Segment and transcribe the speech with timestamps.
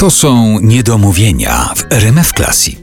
[0.00, 2.78] To są niedomówienia w RMF Classic.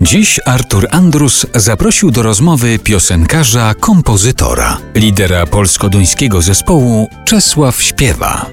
[0.00, 8.46] Dziś Artur Andrus zaprosił do rozmowy piosenkarza, kompozytora, lidera polsko-duńskiego zespołu Czesław Śpiewa.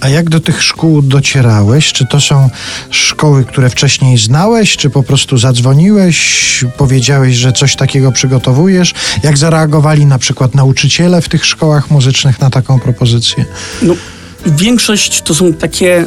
[0.00, 1.92] A jak do tych szkół docierałeś?
[1.92, 2.50] Czy to są
[2.90, 8.94] szkoły, które wcześniej znałeś, czy po prostu zadzwoniłeś, powiedziałeś, że coś takiego przygotowujesz?
[9.22, 13.44] Jak zareagowali na przykład nauczyciele w tych szkołach muzycznych na taką propozycję?
[13.82, 13.94] No,
[14.46, 16.06] większość to są takie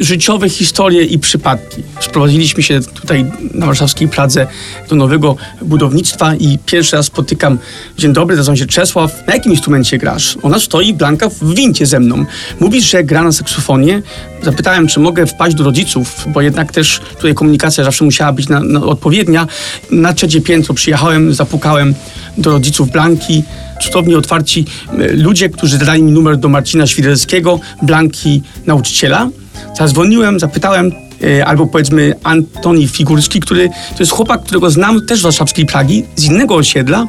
[0.00, 1.82] życiowe historie i przypadki.
[2.00, 4.46] Sprowadziliśmy się tutaj na warszawskiej Pradze
[4.88, 7.58] do nowego budownictwa i pierwszy raz spotykam,
[7.98, 10.38] dzień dobry, nazywam się Czesław, na jakim instrumencie grasz?
[10.42, 12.24] Ona stoi, Blanka, w wincie ze mną.
[12.60, 14.02] Mówisz, że gra na saksofonie?
[14.42, 18.60] Zapytałem, czy mogę wpaść do rodziców, bo jednak też tutaj komunikacja zawsze musiała być na,
[18.60, 19.46] na odpowiednia.
[19.90, 21.94] Na trzecie piętro przyjechałem, zapukałem
[22.38, 23.42] do rodziców Blanki,
[23.80, 24.64] cudownie otwarci
[24.98, 29.30] e, ludzie, którzy dali mi numer do Marcina Świderskiego, Blanki nauczyciela.
[29.78, 35.22] Zadzwoniłem, zapytałem, e, albo powiedzmy Antoni Figurski, który to jest chłopak, którego znam też z
[35.22, 37.06] warszawskiej Pragi, z innego osiedla.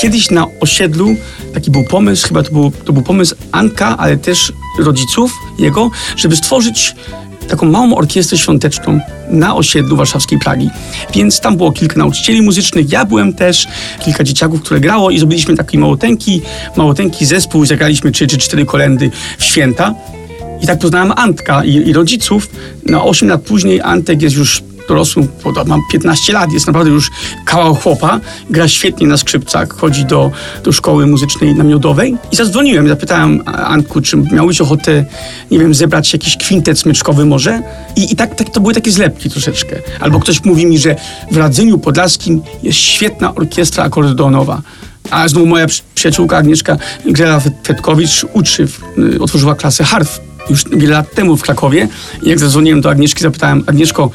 [0.00, 1.16] Kiedyś na osiedlu
[1.54, 6.36] taki był pomysł, chyba to był, to był pomysł Anka, ale też rodziców jego, żeby
[6.36, 6.94] stworzyć
[7.48, 10.70] taką małą orkiestrę świąteczną na osiedlu warszawskiej Pragi.
[11.14, 13.68] Więc tam było kilka nauczycieli muzycznych, ja byłem też,
[14.04, 16.42] kilka dzieciaków, które grało i zrobiliśmy taki małotenki,
[16.76, 19.94] małotenki zespół, zagraliśmy trzy czy cztery kolendy w święta.
[20.62, 22.48] I tak poznałem Antka i, i rodziców.
[22.86, 27.10] No 8 lat później Antek jest już dorosły, bo mam 15 lat, jest naprawdę już
[27.44, 30.30] kawał chłopa, gra świetnie na skrzypcach, chodzi do,
[30.64, 35.04] do szkoły muzycznej namiotowej i zadzwoniłem, zapytałem Antku, czy miałbyś ochotę,
[35.50, 37.62] nie wiem, zebrać jakiś kwintet smyczkowy może
[37.96, 39.76] i, i tak, tak to były takie zlepki troszeczkę.
[40.00, 40.96] Albo ktoś mówi mi, że
[41.30, 44.62] w Radzeniu Podlaskim jest świetna orkiestra akordeonowa.
[45.10, 48.68] A znowu moja przyjaciółka Agnieszka Grela-Fetkowicz uczy,
[48.98, 51.88] y, otworzyła klasę harf już wiele lat temu w Krakowie.
[52.22, 54.10] Jak zadzwoniłem do Agnieszki, zapytałem, Agnieszko,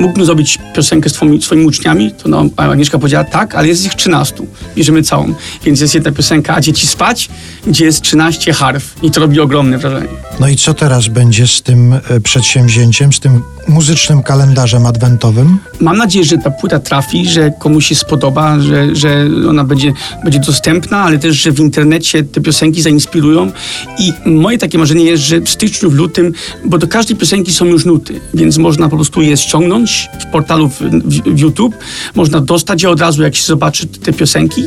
[0.00, 2.12] mógłbym zrobić piosenkę z twoimi, swoimi uczniami?
[2.12, 4.34] To no, Agnieszka powiedziała, tak, ale jest ich 13.
[4.76, 5.34] Bierzemy całą.
[5.64, 7.28] Więc jest jedna piosenka, a dzieci spać,
[7.66, 8.94] gdzie jest 13 harf.
[9.02, 10.08] I to robi ogromne wrażenie.
[10.40, 15.58] No i co teraz będzie z tym e, przedsięwzięciem, z tym muzycznym kalendarzem adwentowym?
[15.80, 19.92] Mam nadzieję, że ta płyta trafi, że komuś się spodoba, że, że ona będzie,
[20.24, 23.52] będzie dostępna, ale też, że w internecie te piosenki zainspirują.
[23.98, 26.32] I moje takie marzenie jest, że w styczniu, w lutym,
[26.64, 29.89] bo do każdej piosenki są już nuty, więc można po prostu je ściągnąć
[30.20, 31.74] w portalu w, w, w YouTube,
[32.14, 34.62] można dostać je od razu, jak się zobaczy te piosenki.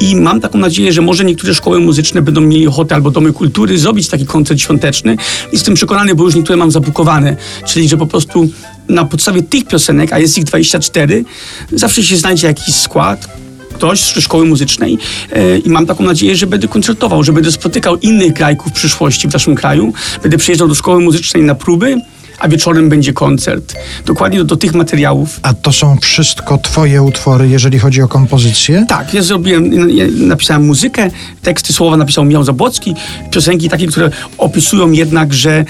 [0.00, 3.78] I mam taką nadzieję, że może niektóre szkoły muzyczne będą mieli ochotę albo domy kultury
[3.78, 5.14] zrobić taki koncert świąteczny.
[5.14, 5.16] I
[5.52, 7.36] jestem przekonany, bo już niektóre mam zabukowane,
[7.66, 8.48] czyli że po prostu
[8.88, 11.24] na podstawie tych piosenek, a jest ich 24,
[11.72, 13.28] zawsze się znajdzie jakiś skład,
[13.74, 14.98] ktoś z szkoły muzycznej
[15.32, 19.28] e, i mam taką nadzieję, że będę koncertował, że będę spotykał innych grajków w przyszłości
[19.28, 19.92] w naszym kraju,
[20.22, 22.00] będę przyjeżdżał do szkoły muzycznej na próby,
[22.38, 23.74] a wieczorem będzie koncert.
[24.06, 25.40] Dokładnie do, do, tych materiałów.
[25.42, 28.84] A to są wszystko twoje utwory, jeżeli chodzi o kompozycję?
[28.88, 31.10] Tak, ja zrobiłem, ja napisałem muzykę,
[31.42, 32.94] teksty, słowa napisał Miał Zabłocki,
[33.30, 35.64] piosenki takie, które opisują jednak, że,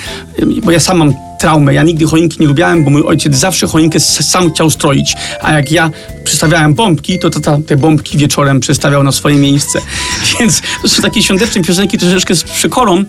[0.63, 1.15] bo ja sam mam
[1.45, 1.75] traumę.
[1.75, 5.17] Ja nigdy choinki nie lubiałem, bo mój ojciec zawsze choinkę sam chciał stroić.
[5.43, 5.91] A jak ja
[6.25, 9.79] przestawiałem bombki, to, to ta, te bombki wieczorem przestawiał na swoje miejsce.
[10.41, 13.05] Więc to są takie świąteczne piosenki troszeczkę z przykorą.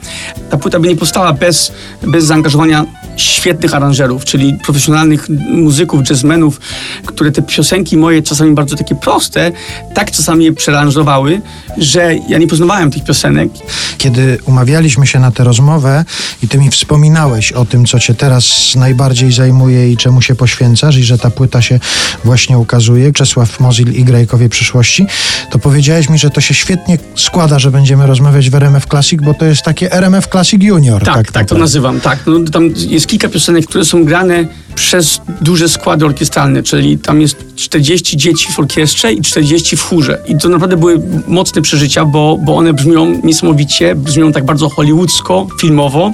[0.50, 6.59] Ta płyta by nie powstała bez, bez zaangażowania świetnych aranżerów, czyli profesjonalnych muzyków, jazzmenów,
[7.06, 9.52] które te piosenki moje, czasami bardzo takie proste,
[9.94, 11.42] tak czasami je przearanżowały,
[11.78, 13.50] że ja nie poznawałem tych piosenek.
[13.98, 16.06] Kiedy umawialiśmy się na tę rozmowę
[16.44, 20.98] i ty mi wspominałeś o tym, co cię teraz najbardziej zajmuje i czemu się poświęcasz
[20.98, 21.80] i że ta płyta się
[22.24, 25.08] właśnie ukazuje, Czesław Mozil i Grajkowie przyszłości,
[25.52, 29.34] to powiedziałeś mi, że to się świetnie składa, że będziemy rozmawiać w RMF Classic, bo
[29.34, 31.04] to jest takie RMF Classic Junior.
[31.04, 32.20] Tak, tak, tak to nazywam, tak.
[32.25, 37.38] No, tam jest kilka piosenek, które są grane przez duże składy orkiestralne, czyli tam jest
[37.56, 40.22] 40 dzieci w orkiestrze i 40 w chórze.
[40.28, 45.47] I to naprawdę były mocne przeżycia, bo, bo one brzmią niesamowicie, brzmią tak bardzo hollywoodzko,
[45.62, 46.13] filmowo.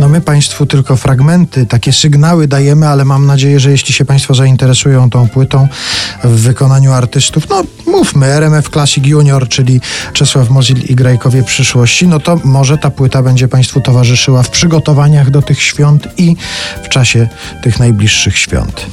[0.00, 4.34] No my Państwu tylko fragmenty, takie sygnały dajemy, ale mam nadzieję, że jeśli się Państwo
[4.34, 5.68] zainteresują tą płytą
[6.24, 9.80] w wykonaniu artystów, no mówmy, RMF Classic Junior, czyli
[10.12, 15.30] Czesław Mozil i Grajkowie przyszłości, no to może ta płyta będzie Państwu towarzyszyła w przygotowaniach
[15.30, 16.36] do tych świąt i
[16.82, 17.28] w czasie
[17.62, 18.86] tych najbliższych świąt.